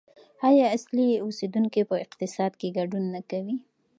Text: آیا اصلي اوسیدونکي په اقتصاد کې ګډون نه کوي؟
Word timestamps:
آیا 0.49 0.67
اصلي 0.77 1.07
اوسیدونکي 1.25 1.81
په 1.89 1.95
اقتصاد 2.05 2.51
کې 2.59 2.75
ګډون 2.77 3.03
نه 3.15 3.21
کوي؟ 3.29 3.55